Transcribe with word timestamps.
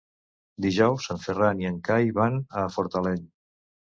Dijous 0.65 1.09
en 1.15 1.19
Ferran 1.25 1.61
i 1.65 1.69
en 1.71 1.77
Cai 1.89 2.09
van 2.17 2.39
a 2.61 2.65
Fortaleny. 2.79 3.23